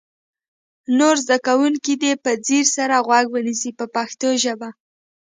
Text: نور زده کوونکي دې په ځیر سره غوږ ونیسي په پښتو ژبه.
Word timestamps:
نور 0.97 1.15
زده 1.25 1.37
کوونکي 1.47 1.93
دې 2.01 2.11
په 2.23 2.31
ځیر 2.45 2.65
سره 2.77 2.95
غوږ 3.05 3.25
ونیسي 3.31 3.71
په 3.79 3.85
پښتو 3.95 4.29
ژبه. 4.43 4.69